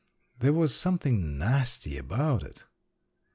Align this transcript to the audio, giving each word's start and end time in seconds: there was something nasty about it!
there 0.39 0.51
was 0.51 0.75
something 0.75 1.37
nasty 1.37 1.95
about 1.95 2.41
it! 2.41 2.63